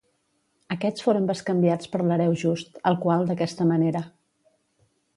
Aquests 0.75 1.05
foren 1.07 1.27
bescanviats 1.33 1.91
per 1.97 2.03
l'Hereu 2.09 2.35
Just, 2.47 2.83
el 2.93 3.01
qual 3.07 3.31
d'aquesta 3.31 3.71
manera. 3.75 4.07